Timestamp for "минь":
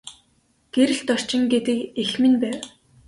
2.21-2.39